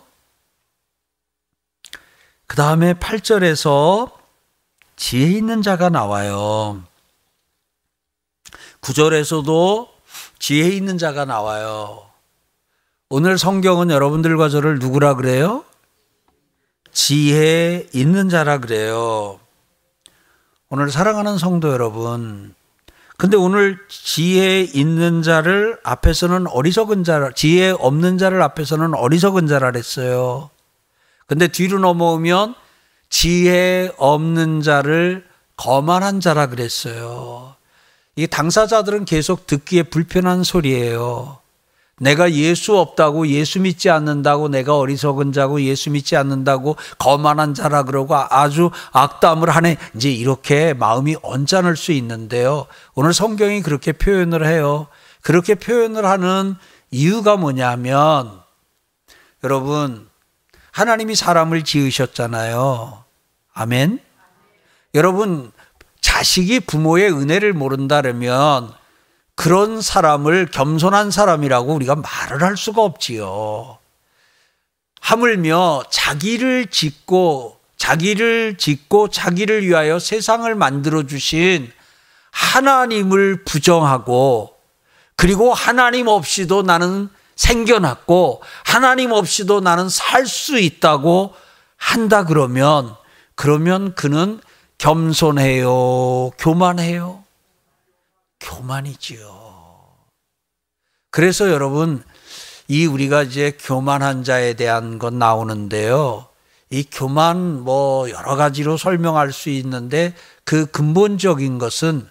[2.47, 4.24] 그 다음에 8절에서
[4.97, 6.83] 지혜 있는 자가 나와요.
[8.81, 9.89] 9절에서도
[10.39, 12.07] 지혜 있는 자가 나와요.
[13.09, 15.65] 오늘 성경은 여러분들과 저를 누구라 그래요?
[16.93, 19.41] 지혜 있는 자라 그래요.
[20.69, 22.55] 오늘 사랑하는 성도 여러분,
[23.17, 30.51] 근데 오늘 지혜 있는 자를 앞에서는 어리석은 자, 지혜 없는 자를 앞에서는 어리석은 자라 그랬어요.
[31.27, 32.55] 근데 뒤로 넘어오면
[33.15, 35.25] 지혜 없는 자를
[35.57, 37.55] 거만한 자라 그랬어요.
[38.17, 41.39] 이 당사자들은 계속 듣기에 불편한 소리예요.
[42.01, 48.17] 내가 예수 없다고 예수 믿지 않는다고 내가 어리석은 자고 예수 믿지 않는다고 거만한 자라 그러고
[48.17, 52.67] 아주 악담을 하네 이제 이렇게 마음이 언짢을 수 있는데요.
[52.95, 54.89] 오늘 성경이 그렇게 표현을 해요.
[55.21, 56.57] 그렇게 표현을 하는
[56.91, 58.41] 이유가 뭐냐면
[59.45, 60.09] 여러분
[60.73, 63.04] 하나님이 사람을 지으셨잖아요.
[63.55, 64.01] 아멘.
[64.95, 65.53] 여러분
[66.01, 68.73] 자식이 부모의 은혜를 모른다면
[69.37, 73.79] 그런 사람을 겸손한 사람이라고 우리가 말을 할 수가 없지요.
[75.01, 81.71] 하물며 자기를 짓고 자기를 짓고 자기를 위하여 세상을 만들어 주신
[82.31, 84.57] 하나님을 부정하고
[85.17, 91.35] 그리고 하나님 없이도 나는 생겨났고 하나님 없이도 나는 살 수 있다고
[91.77, 92.97] 한다 그러면
[93.35, 94.41] 그러면 그는
[94.79, 97.25] 겸손해요, 교만해요.
[98.41, 99.45] 교만이지요.
[101.11, 102.03] 그래서 여러분,
[102.69, 106.27] 이 우리가 이제 교만한 자에 대한 건 나오는데요.
[106.71, 112.09] 이 교만 뭐 여러 가지로 설명할 수 있는데 그 근본적인 것은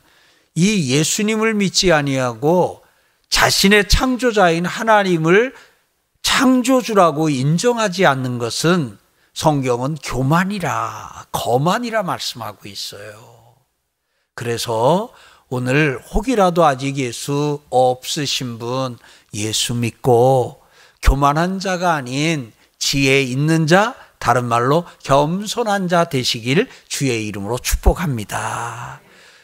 [0.56, 2.82] 이 예수님을 믿지 아니하고
[3.30, 5.54] 자신의 창조자인 하나님을
[6.22, 8.98] 창조주라고 인정하지 않는 것은
[9.34, 13.34] 성경은 교만이라 거만이라 말씀하고 있어요.
[14.36, 15.10] 그래서
[15.50, 18.98] 오늘 혹이라도 아직 예수 없으신 분
[19.34, 20.62] 예수 믿고
[21.02, 29.02] 교만한 자가 아닌 지혜 있는 자 다른 말로 겸손한 자 되시길 주의 이름으로 축복합니다.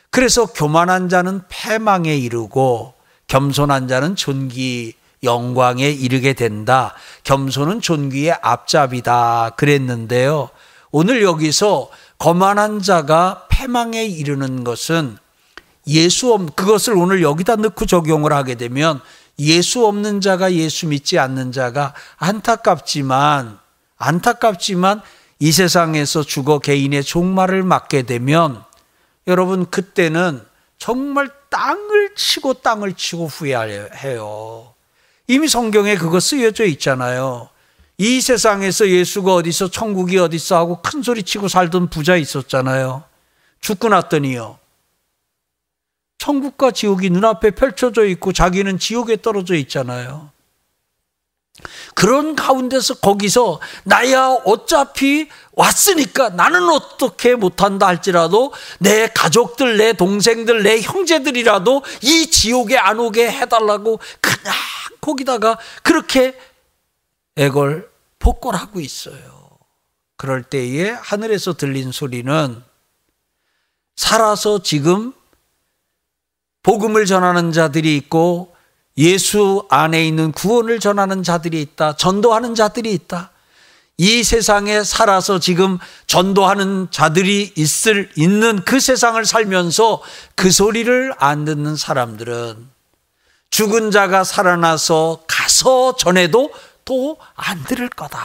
[0.09, 2.93] 그래서 교만한 자는 패망에 이르고
[3.27, 6.93] 겸손한 자는 존귀 영광에 이르게 된다.
[7.23, 9.51] 겸손은 존귀의 앞잡이다.
[9.57, 10.49] 그랬는데요.
[10.91, 15.17] 오늘 여기서 거만한 자가 패망에 이르는 것은
[15.87, 19.01] 예수 없 그것을 오늘 여기다 넣고 적용을 하게 되면
[19.39, 23.57] 예수 없는 자가 예수 믿지 않는 자가 안타깝지만
[23.97, 25.01] 안타깝지만
[25.39, 28.63] 이 세상에서 죽어 개인의 종말을 맞게 되면
[29.27, 30.43] 여러분 그때는
[30.77, 34.68] 정말 땅을 치고 땅을 치고 후회해요.
[35.29, 37.49] 이미 성경에 그거 쓰여져 있잖아요.
[37.99, 43.03] 이 세상에서 예수가 어디서 천국이 어디서 하고 큰 소리 치고 살던 부자 있었잖아요.
[43.61, 44.57] 죽고 났더니요.
[46.17, 50.31] 천국과 지옥이 눈앞에 펼쳐져 있고 자기는 지옥에 떨어져 있잖아요.
[51.93, 60.81] 그런 가운데서 거기서 나야 어차피 왔으니까 나는 어떻게 못한다 할지라도 내 가족들, 내 동생들, 내
[60.81, 64.55] 형제들이라도 이 지옥에 안 오게 해달라고 그냥
[65.09, 66.37] 거기다가 그렇게
[67.35, 69.49] 애걸 복골하고 있어요.
[70.17, 72.61] 그럴 때에 하늘에서 들린 소리는
[73.95, 75.13] 살아서 지금
[76.63, 78.55] 복음을 전하는 자들이 있고
[78.97, 81.95] 예수 안에 있는 구원을 전하는 자들이 있다.
[81.95, 83.31] 전도하는 자들이 있다.
[83.97, 90.01] 이 세상에 살아서 지금 전도하는 자들이 있을 있는 그 세상을 살면서
[90.35, 92.78] 그 소리를 안 듣는 사람들은
[93.49, 96.51] 죽은 자가 살아나서 가서 전해도
[96.85, 98.19] 또 안 들을 거다.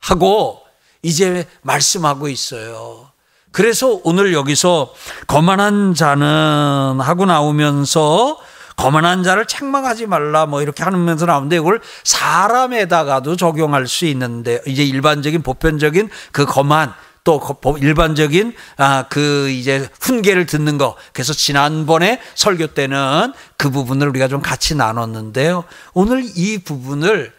[0.00, 0.62] 하고
[1.02, 3.10] 이제 말씀하고 있어요.
[3.52, 4.92] 그래서 오늘 여기서
[5.26, 8.38] 거만한 자는 하고 나오면서
[8.76, 15.42] 거만한 자를 책망하지 말라 뭐 이렇게 하면서 나오는데 이걸 사람에다가도 적용할 수 있는데 이제 일반적인
[15.42, 16.92] 보편적인 그 거만
[17.24, 17.40] 또
[17.80, 24.42] 일반적인 아 그 이제 훈계를 듣는 거 그래서 지난번에 설교 때는 그 부분을 우리가 좀
[24.42, 27.32] 같이 나눴는데요 오늘 이 부분을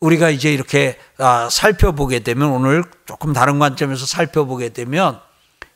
[0.00, 5.20] 우리가 이제 이렇게 아, 살펴보게 되면 오늘 조금 다른 관점에서 살펴보게 되면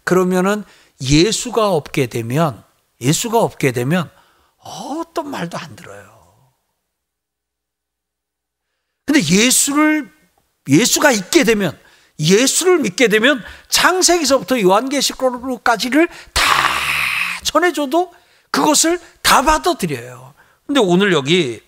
[0.04, 0.64] 그러면은
[1.00, 2.62] 예수가 없게 되면
[3.00, 4.10] 예수가 없게 되면
[4.58, 6.16] 어떤 말도 안 들어요.
[9.04, 10.10] 근데 예수를
[10.68, 11.78] 예수가 있게 되면
[12.18, 16.42] 예수를 믿게 되면 창세기서부터 요한계시록까지를 다
[17.44, 18.14] 전해줘도
[18.50, 20.34] 그것을 다 받아들여요.
[20.66, 21.62] 근데 오늘 여기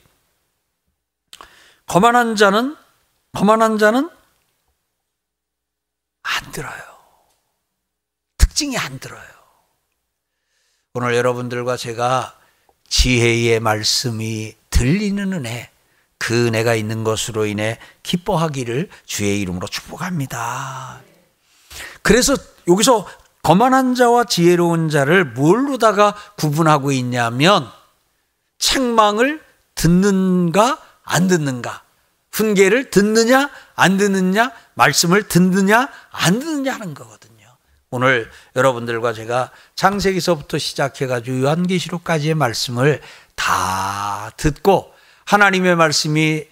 [1.87, 2.76] 거만한 자는
[3.32, 4.11] 거만한 자는
[6.22, 6.82] 안 들어요.
[8.37, 9.22] 특징이 안 들어요.
[10.94, 12.38] 오늘 여러분들과 제가
[12.88, 15.70] 지혜의 말씀이 들리는 은혜,
[16.18, 21.00] 그 은혜가 있는 것으로 인해 기뻐하기를 주의 이름으로 축복합니다.
[22.02, 23.07] 그래서 여기서
[23.42, 27.70] 거만한 자와 지혜로운 자를 뭘로다가 구분하고 있냐면
[28.59, 29.40] 책망을
[29.74, 31.83] 듣는가 안 듣는가
[32.33, 37.28] 훈계를 듣느냐 안 듣느냐 말씀을 듣느냐 안 듣느냐 하는 거거든요.
[37.90, 43.00] 오늘 여러분들과 제가 창세기서부터 시작해 가지고 요한계시록까지의 말씀을
[43.35, 44.92] 다 듣고
[45.28, 46.44] 하나님의 말씀이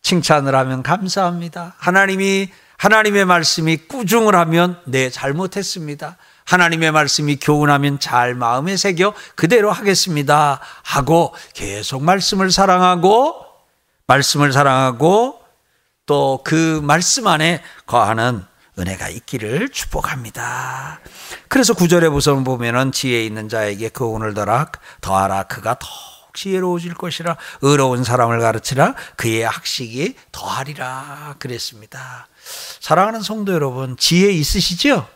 [0.00, 1.74] 칭찬을 하면 감사합니다.
[1.76, 6.16] 하나님이 하나님의 말씀이 꾸중을 하면 네 잘못했습니다.
[6.46, 10.60] 하나님의 말씀이 교훈하면 잘 마음에 새겨 그대로 하겠습니다.
[10.82, 13.36] 하고 계속 말씀을 사랑하고
[14.06, 15.38] 말씀을 사랑하고
[16.06, 18.42] 또 그 말씀 안에 거하는
[18.78, 21.00] 은혜가 있기를 축복합니다.
[21.48, 24.68] 그래서 구절에 보면 보면은 지혜 있는 자에게 그 오늘 더라
[25.02, 32.28] 더하라 그가 더욱 지혜로워질 것이라 의로운 사람을 가르치라 그의 학식이 더하리라 그랬습니다.
[32.80, 35.08] 사랑하는 성도 여러분 지혜 있으시죠?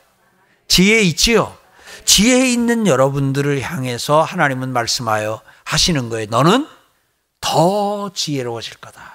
[0.68, 1.56] 지혜 있지요?
[2.04, 6.26] 지혜 있는 여러분들을 향해서 하나님은 말씀하여 하시는 거예요.
[6.30, 6.68] 너는
[7.40, 9.12] 더 지혜로워질 거다.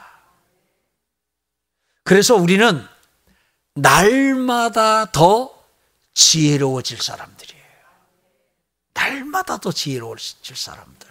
[2.03, 2.85] 그래서 우리는
[3.75, 5.53] 날마다 더
[6.13, 7.61] 지혜로워질 사람들이에요.
[8.93, 11.10] 날마다 더 지혜로워질 사람들.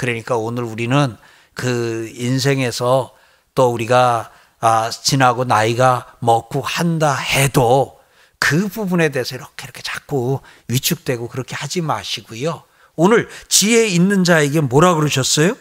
[0.00, 1.14] 그러니까 오늘 우리는
[1.52, 3.14] 그 인생에서
[3.54, 8.00] 또 우리가 아, 지나고 나이가 먹고 한다 해도
[8.38, 12.62] 그 부분에 대해서 이렇게 이렇게 자꾸 위축되고 그렇게 하지 마시고요.
[12.96, 15.54] 오늘 지혜 있는 자에게 뭐라 그러셨어요?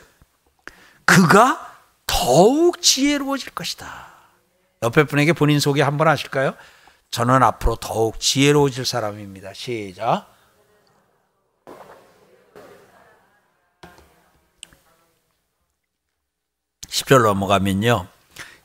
[1.03, 1.75] 그가
[2.07, 4.07] 더욱 지혜로워질 것이다.
[4.83, 6.53] 옆에 분에게 본인 소개 한번 하실까요?
[7.11, 9.53] 저는 앞으로 더욱 지혜로워질 사람입니다.
[9.53, 10.33] 시작.
[16.89, 18.07] 10절 넘어가면요.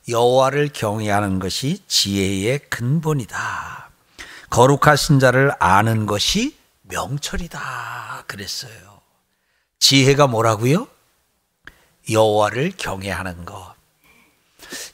[0.07, 3.89] 여호와를 경외하는 것이 지혜의 근본이다.
[4.49, 8.23] 거룩하신 자를 아는 것이 명철이다.
[8.27, 9.01] 그랬어요.
[9.79, 10.87] 지혜가 뭐라고요?
[12.09, 13.73] 여호와를 경외하는 것.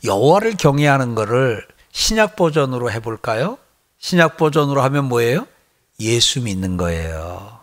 [0.03, 3.57] 여호와를 경외하는 것을 신약 버전으로 해볼까요?
[3.99, 5.47] 신약 버전으로 하면 뭐예요?
[5.99, 7.60] 예수 믿는 거예요.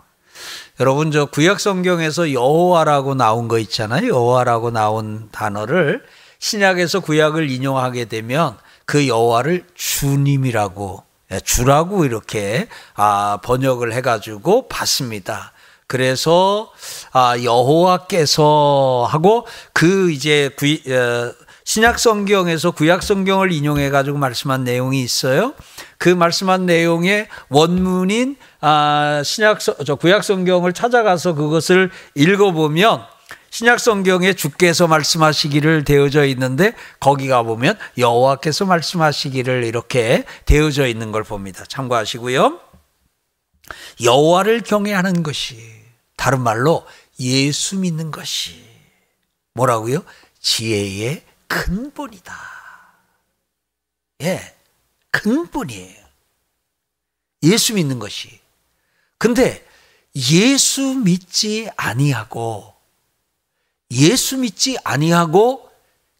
[0.80, 4.08] 여러분 저 구약 성경에서 여호와라고 나온 거 있잖아요.
[4.08, 6.04] 여호와라고 나온 단어를
[6.38, 15.52] 신약에서 구약을 인용하게 되면 그 여호와를 주님이라고 예, 주라고 이렇게 아 번역을 해가지고 봤습니다.
[15.88, 16.70] 그래서
[17.12, 25.02] 아 여호와께서 하고 그 이제 구, 어, 신약 성경에서 구약 성경을 인용해 가지고 말씀한 내용이
[25.02, 25.54] 있어요.
[25.98, 33.04] 그 말씀한 내용의 원문인 아 신약 저 구약 성경을 찾아가서 그것을 읽어 보면
[33.50, 41.24] 신약 성경에 주께서 말씀하시기를 되어져 있는데 거기 가 보면 여호와께서 말씀하시기를 이렇게 되어져 있는 걸
[41.24, 41.64] 봅니다.
[41.66, 42.60] 참고하시고요.
[44.02, 45.58] 여호와를 경외하는 것이
[46.16, 46.86] 다른 말로
[47.20, 48.62] 예수 믿는 것이
[49.54, 50.04] 뭐라고요?
[50.40, 52.34] 지혜의 근본이다.
[54.22, 54.54] 예,
[55.10, 56.04] 근본이에요.
[57.44, 58.40] 예수 믿는 것이.
[59.18, 59.66] 근데
[60.14, 62.74] 예수 믿지 아니하고
[63.90, 65.70] 예수 믿지 아니하고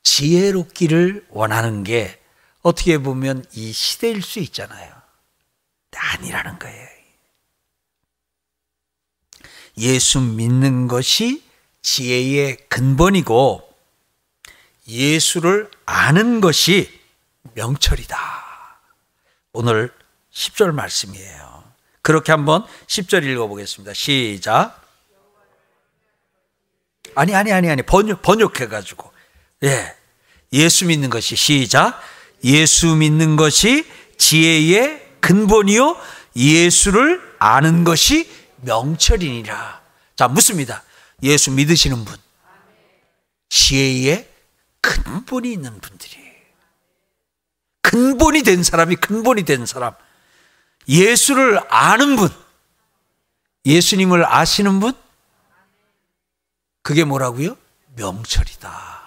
[0.03, 2.21] 지혜롭기를 원하는 게
[2.63, 4.99] 어떻게 보면 이 시대일 수 있잖아요.
[5.99, 6.89] 아니라는 거예요.
[9.79, 11.45] 예수 믿는 것이
[11.83, 13.69] 지혜의 근본이고
[14.89, 17.01] 예수를 아는 것이
[17.55, 18.17] 명철이다.
[19.53, 19.95] 오늘
[20.33, 21.68] 10절 말씀이에요.
[22.09, 23.93] 그렇게 한번 10절 읽어보겠습니다.
[23.93, 24.83] 시작.
[27.15, 27.83] 아니, 아니, 아니, 아니.
[27.83, 29.13] 번역, 번역해가지고.
[29.65, 29.95] 예.
[30.55, 32.01] 예수 믿는 것이 시작.
[32.45, 36.01] 예수 믿는 것이 지혜의 근본이요.
[36.35, 38.27] 예수를 아는 것이
[38.63, 39.83] 명철이니라.
[40.17, 40.85] 자, 묻습니다.
[41.23, 42.17] 예수 믿으시는 분.
[43.51, 44.27] 지혜의
[44.81, 46.17] 근본이 있는 분들이
[47.83, 49.93] 근본이 된 사람이 근본이 된 사람.
[50.89, 52.29] 예수를 아는 분.
[53.65, 54.93] 예수님을 아시는 분.
[56.83, 57.57] 그게 뭐라고요?
[57.97, 58.99] 명철이다.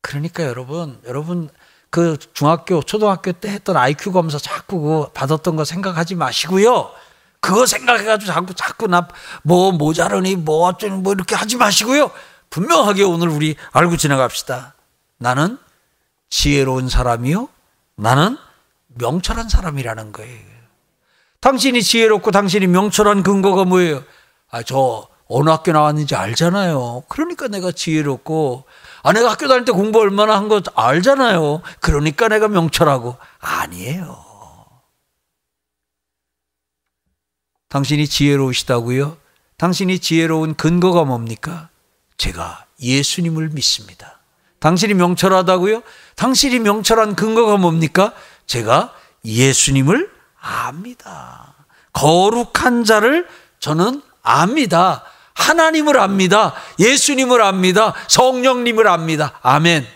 [0.00, 1.50] 그러니까 여러분, 여러분
[1.90, 6.92] 그 중학교, 초등학교 때 했던 IQ 검사 자꾸 그 받았던 거 생각하지 마시고요.
[7.40, 9.08] 그거 생각해가지고 자꾸 자꾸 나
[9.42, 12.10] 뭐 모자르니 뭐 어쩌니 뭐 이렇게 하지 마시고요.
[12.50, 14.74] 분명하게 오늘 우리 알고 지나갑시다.
[15.18, 15.58] 나는
[16.30, 17.48] 지혜로운 사람이요.
[17.96, 18.38] 나는
[18.98, 20.56] 명철한 사람이라는 거예요.
[21.40, 24.02] 당신이 지혜롭고 당신이 명철한 근거가 뭐예요?
[24.50, 27.04] 아, 저 어느 학교 나왔는지 알잖아요.
[27.08, 28.64] 그러니까 내가 지혜롭고,
[29.02, 31.62] 아, 내가 학교 다닐 때 공부 얼마나 한 거 알잖아요.
[31.80, 33.16] 그러니까 내가 명철하고.
[33.38, 34.24] 아니에요.
[37.68, 39.16] 당신이 지혜로우시다고요?
[39.58, 41.68] 당신이 지혜로운 근거가 뭡니까?
[42.16, 44.20] 제가 예수님을 믿습니다.
[44.60, 45.82] 당신이 명철하다고요?
[46.14, 48.12] 당신이 명철한 근거가 뭡니까?
[48.46, 51.54] 제가 예수님을 압니다.
[51.92, 53.26] 거룩한 자를
[53.58, 55.04] 저는 압니다.
[55.34, 56.54] 하나님을 압니다.
[56.78, 57.94] 예수님을 압니다.
[58.08, 59.38] 성령님을 압니다.
[59.42, 59.86] 아멘.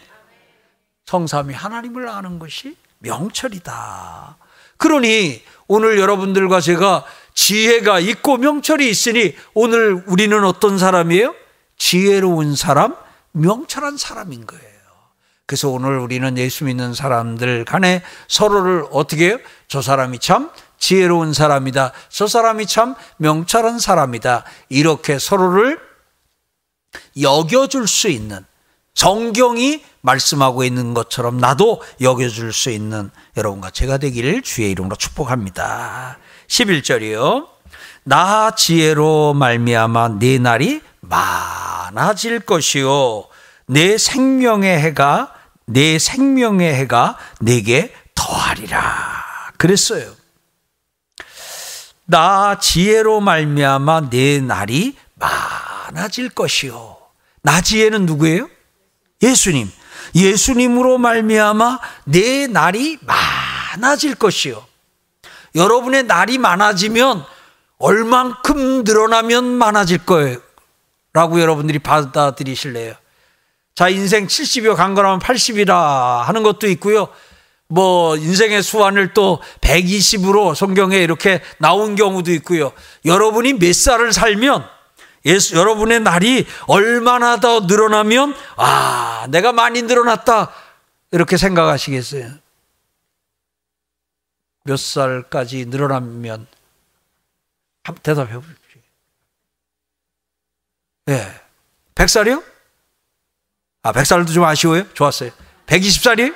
[1.06, 4.36] 성삼이 하나님을 아는 것이 명철이다.
[4.76, 11.34] 그러니 오늘 여러분들과 제가 지혜가 있고 명철이 있으니 오늘 우리는 어떤 사람이에요?
[11.76, 12.94] 지혜로운 사람,
[13.32, 14.69] 명철한 사람인 거예요.
[15.50, 19.38] 그래서 오늘 우리는 예수 믿는 사람들 간에 서로를 어떻게 해요?
[19.66, 21.90] 저 사람이 참 지혜로운 사람이다.
[22.08, 24.44] 저 사람이 참 명철한 사람이다.
[24.68, 25.81] 이렇게 서로를
[27.20, 28.44] 여겨줄 수 있는
[28.94, 36.18] 성경이 말씀하고 있는 것처럼 나도 여겨줄 수 있는 여러분과 제가 되기를 주의 이름으로 축복합니다.
[36.46, 37.48] 11절이요.
[38.04, 43.25] 나 지혜로 말미암아 네 날이 많아질 것이요
[43.66, 45.39] 내 생명의 해가
[45.71, 50.12] 내 생명의 해가 내게 더하리라 그랬어요.
[52.06, 56.96] 나 지혜로 말미암아 내 날이 많아질 것이요.
[57.42, 58.48] 나 지혜는 누구예요?
[59.23, 59.71] 예수님.
[60.14, 64.66] 예수님으로 말미암아 내 날이 많아질 것이요.
[65.54, 67.25] 여러분의 날이 많아지면
[67.79, 70.38] 얼만큼 늘어나면 많아질 거예요.
[71.12, 72.94] 라고 여러분들이 받아들이실래요?
[73.75, 77.08] 자, 인생 70여 간 거라면 80이라 하는 것도 있고요.
[77.68, 82.73] 뭐, 인생의 수완을 또 120으로 성경에 이렇게 나온 경우도 있고요.
[83.04, 84.68] 여러분이 몇 살을 살면
[85.25, 90.52] 예수, 여러분의 날이 얼마나 더 늘어나면, 아, 내가 많이 늘어났다.
[91.12, 92.33] 이렇게 생각하시겠어요?
[94.64, 96.46] 몇 살까지 늘어나면,
[97.85, 98.81] 한번 대답해 보십시오.
[101.08, 101.12] 예.
[101.12, 101.40] 네.
[101.94, 102.50] 100살이요?
[103.83, 104.92] 아, 100살도 좀 아쉬워요?
[104.92, 105.31] 좋았어요.
[105.66, 106.35] 120살이에요?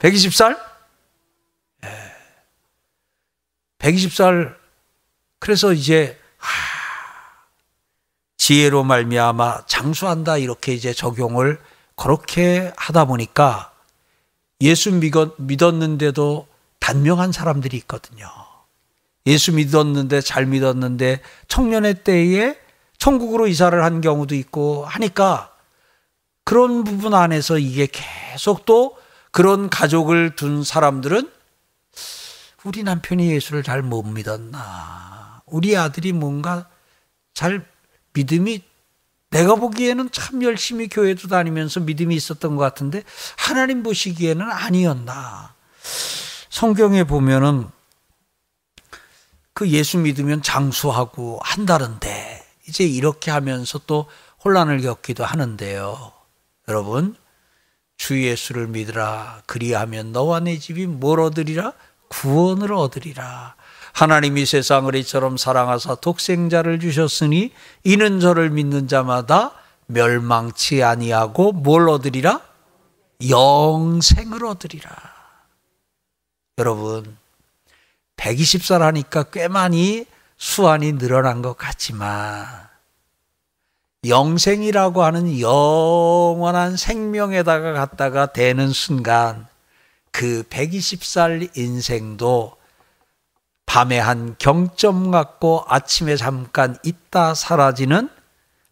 [0.00, 0.58] 120살?
[1.84, 1.88] 예.
[3.78, 4.56] 120살,
[5.38, 6.18] 그래서 이제,
[8.36, 11.60] 지혜로 말미암아 장수한다 이렇게 이제 적용을
[11.96, 13.72] 그렇게 하다 보니까
[14.62, 14.90] 예수
[15.36, 16.48] 믿었는데도
[16.80, 18.26] 단명한 사람들이 있거든요.
[19.26, 22.58] 예수 믿었는데 잘 믿었는데 청년의 때에
[22.96, 25.54] 천국으로 이사를 한 경우도 있고 하니까
[26.48, 28.96] 그런 부분 안에서 이게 계속 또
[29.32, 31.30] 그런 가족을 둔 사람들은
[32.64, 35.42] 우리 남편이 예수를 잘 못 믿었나.
[35.44, 36.66] 우리 아들이 뭔가
[37.34, 37.66] 잘
[38.14, 38.62] 믿음이
[39.28, 43.02] 내가 보기에는 참 열심히 교회도 다니면서 믿음이 있었던 것 같은데
[43.36, 45.52] 하나님 보시기에는 아니었나.
[46.48, 47.68] 성경에 보면은
[49.52, 54.08] 그 예수 믿으면 장수하고 한다는데 이제 이렇게 하면서 또
[54.42, 56.16] 혼란을 겪기도 하는데요.
[56.68, 57.16] 여러분,
[57.96, 59.42] 주 예수를 믿으라.
[59.46, 61.72] 그리하면 너와 내 집이 뭘 얻으리라?
[62.08, 63.56] 구원을 얻으리라.
[63.92, 67.52] 하나님이 세상을 이처럼 사랑하사 독생자를 주셨으니
[67.84, 69.52] 이는 저를 믿는 자마다
[69.86, 72.40] 멸망치 아니하고 뭘 얻으리라?
[73.28, 74.94] 영생을 얻으리라.
[76.58, 77.16] 여러분,
[78.16, 80.04] 120살 하니까 꽤 많이
[80.36, 82.67] 수완이 늘어난 것 같지만
[84.06, 89.48] 영생이라고 하는 영원한 생명에다가 갔다가 되는 순간
[90.12, 92.56] 그 120살 인생도
[93.66, 98.08] 밤에 한 경점 같고 아침에 잠깐 있다 사라지는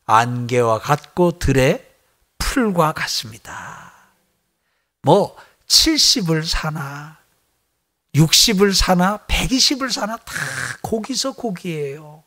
[0.06, 1.84] 안개와 같고 들의
[2.38, 3.92] 풀과 같습니다.
[5.02, 7.18] 뭐 70을 사나
[8.14, 10.34] 60을 사나 120을 사나 다
[10.82, 12.22] 거기서 거기에요.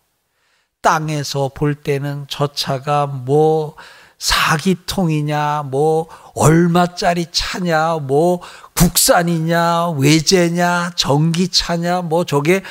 [0.82, 3.76] 땅에서 볼 때는 저 차가 뭐
[4.18, 8.42] 사기통이냐, 뭐 얼마짜리 차냐, 뭐
[8.74, 12.62] 국산이냐, 외제냐, 전기차냐, 뭐 저게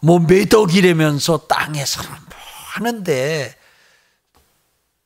[0.00, 2.38] 뭐 매덕이라면서 땅에서는 뭐
[2.74, 3.54] 하는데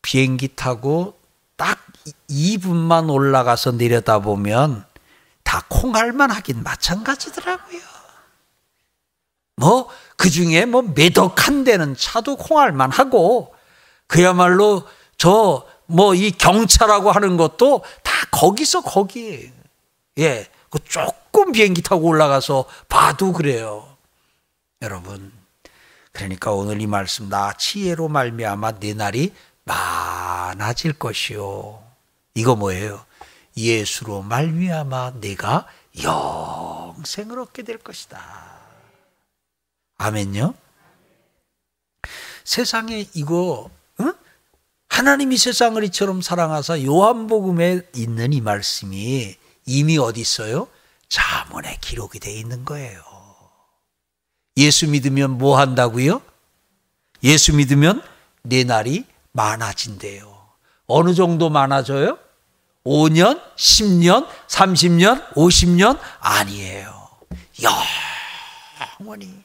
[0.03, 1.19] 비행기 타고
[1.57, 1.79] 딱
[2.29, 4.85] 2분만 올라가서 내려다 보면
[5.43, 7.94] 다 콩알만 하긴 마찬가지더라고요.
[9.57, 13.55] 뭐, 그 중에 뭐 매덕한 데는 차도 콩알만 하고,
[14.07, 14.85] 그야말로
[15.17, 19.51] 저 뭐 이 경차라고 하는 것도 다 거기서 거기.
[20.19, 20.49] 예.
[20.71, 23.97] 그 조금 비행기 타고 올라가서 봐도 그래요.
[24.83, 25.33] 여러분.
[26.13, 29.33] 그러니까 오늘 이 말씀 나 지혜로 말미암아 내 날이
[29.65, 31.83] 많아질 것이요.
[32.35, 33.05] 이거 뭐예요?
[33.57, 35.67] 예수로 말미암아 내가
[36.03, 38.54] 영생을 얻게 될 것이다.
[40.05, 40.53] 아멘요.
[42.45, 43.71] 세상에 이거
[44.91, 49.35] 하나님이 세상을 이처럼 사랑하사 요한복음에 있는 이 말씀이
[49.65, 50.69] 이미 어디 있어요?
[51.09, 53.03] 자문에 기록이 돼 있는 거예요.
[54.59, 56.21] 예수 믿으면 뭐 한다고요?
[57.23, 58.03] 예수 믿으면
[58.43, 60.33] 내 날이 많아진대요.
[60.87, 62.19] 어느 정도 많아져요?
[62.85, 65.99] 5년, 10년, 30년, 50년?
[66.21, 67.09] 아니에요.
[69.01, 69.43] 영원히.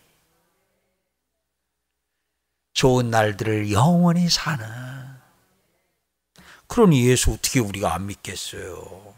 [2.79, 4.65] 좋은 날들을 영원히 사는
[6.67, 9.13] 그러니 예수 어떻게 우리가 안 믿겠어요?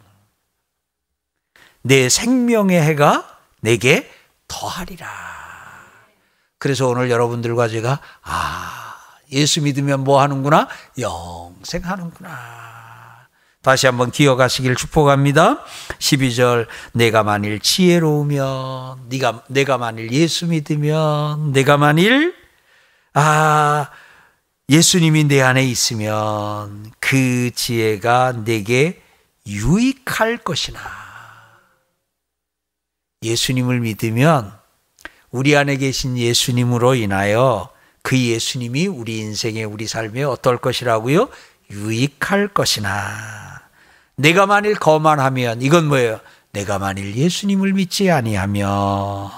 [1.84, 4.12] 내 생명의 해가 내게
[4.48, 5.08] 더하리라.
[6.58, 8.96] 그래서 오늘 여러분들과 제가 아
[9.32, 13.28] 예수 믿으면 뭐 하는구나 영생 하는구나.
[13.62, 15.64] 다시 한번 기억하시길 축복합니다.
[16.00, 22.41] 12절 내가 만일 지혜로우면 네가 내가 만일 예수 믿으면 내가 만일
[23.14, 23.90] 아
[24.70, 29.02] 예수님이 내 안에 있으면 그 지혜가 내게
[29.46, 30.80] 유익할 것이나
[33.22, 34.54] 예수님을 믿으면
[35.30, 37.70] 우리 안에 계신 예수님으로 인하여
[38.02, 41.30] 그 예수님이 우리 인생에 우리 삶에 어떨 것이라고요?
[41.70, 43.62] 유익할 것이나
[44.16, 46.20] 내가 만일 거만하면 이건 뭐예요?
[46.52, 49.30] 내가 만일 예수님을 믿지 아니하면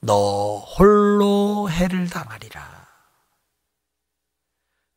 [0.00, 2.71] 너 홀로 해를 당하리라.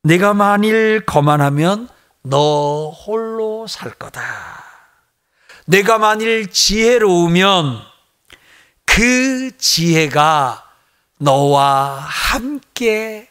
[0.06, 1.88] 내가 만일 거만하면
[2.22, 4.22] 너 홀로 살 거다.
[5.64, 7.80] 내가 만일 지혜로우면
[8.84, 10.64] 그 지혜가
[11.18, 13.28] 너와 함께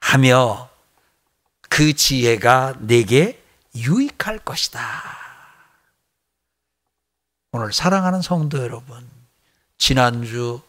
[0.00, 0.70] 하며
[1.68, 3.42] 그 지혜가 내게
[3.74, 4.80] 유익할 것이다.
[7.52, 9.06] 오늘 사랑하는 성도 여러분,
[9.76, 10.62] 지난주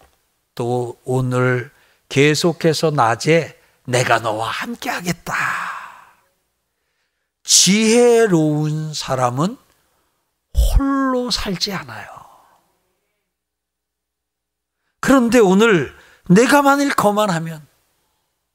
[0.53, 1.71] 또 오늘
[2.09, 5.33] 계속해서 낮에 내가 너와 함께 하겠다.
[7.43, 9.57] 지혜로운 사람은
[10.55, 12.07] 홀로 살지 않아요.
[14.99, 15.95] 그런데 오늘
[16.29, 17.65] 내가 만일 거만하면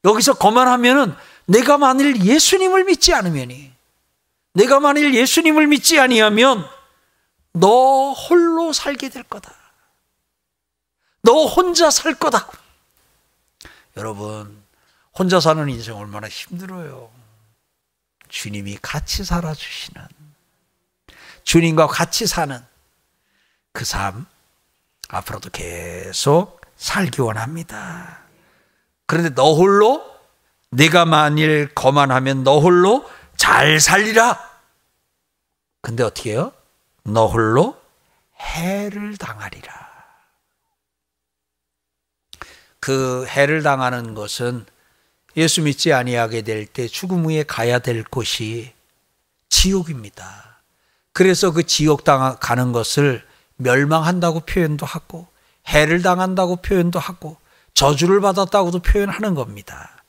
[0.05, 1.14] 여기서 거만하면은
[1.47, 3.72] 내가 만일 예수님을 믿지 않으면이
[4.53, 6.66] 내가 만일 예수님을 믿지 아니하면
[7.53, 9.53] 너 홀로 살게 될 거다.
[11.22, 12.49] 너 혼자 살 거다.
[13.97, 14.65] 여러분,
[15.18, 17.10] 혼자 사는 인생 얼마나 힘들어요.
[18.28, 20.06] 주님이 같이 살아주시는,
[21.44, 22.60] 주님과 같이 사는
[23.72, 24.26] 그 삶,
[25.08, 28.20] 앞으로도 계속 살기 원합니다.
[29.06, 30.04] 그런데 너 홀로,
[30.70, 34.38] 내가 만일 거만하면 너 홀로 잘 살리라.
[35.80, 36.52] 근데 어떻게 해요?
[37.04, 37.80] 너 홀로
[38.40, 39.86] 해를 당하리라.
[42.80, 44.66] 그 해를 당하는 것은
[45.37, 48.72] 예수 믿지 아니하게 될 때 죽음 후에 가야 될 곳이
[49.49, 50.62] 지옥입니다.
[51.12, 53.24] 그래서 그 지옥 당 가는 것을
[53.57, 55.26] 멸망한다고 표현도 하고
[55.68, 57.37] 해를 당한다고 표현도 하고
[57.74, 60.03] 저주를 받았다고도 표현하는 겁니다.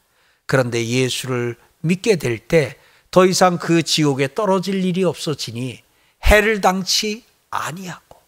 [0.45, 2.77] 그런데 예수를 믿게 될 때
[3.11, 5.81] 더 이상 그 지옥에 떨어질 일이 없어지니
[6.25, 8.19] 해를 당치 아니하고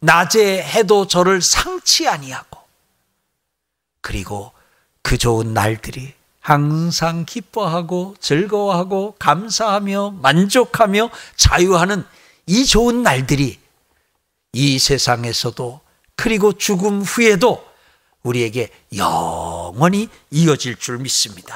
[0.00, 2.60] 낮에 해도 저를 상치 아니하고
[4.00, 4.52] 그리고
[5.02, 6.14] 그 좋은 날들이
[6.48, 12.06] 항상 기뻐하고 즐거워하고 감사하며 만족하며 자유하는
[12.46, 13.60] 이 좋은 날들이
[14.54, 15.80] 이 세상에서도
[16.16, 17.62] 그리고 죽음 후에도
[18.22, 21.54] 우리에게 영원히 이어질 줄 믿습니다.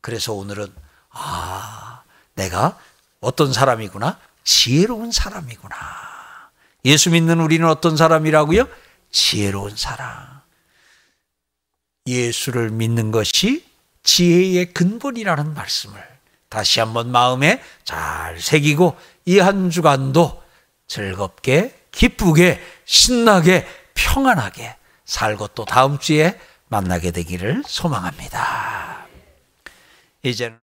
[0.00, 0.72] 그래서 오늘은
[1.10, 2.02] 아,
[2.36, 2.78] 내가
[3.20, 4.16] 어떤 사람이구나?
[4.44, 5.76] 지혜로운 사람이구나.
[6.84, 8.68] 예수 믿는 우리는 어떤 사람이라고요?
[9.10, 10.40] 지혜로운 사람.
[12.06, 13.71] 예수를 믿는 것이
[14.02, 16.02] 지혜의 근본이라는 말씀을
[16.48, 20.42] 다시 한번 마음에 잘 새기고 이 한 주간도
[20.86, 26.38] 즐겁게, 기쁘게, 신나게, 평안하게 살고 또 다음 주에
[26.68, 29.06] 만나게 되기를 소망합니다.
[30.22, 30.58] 이제는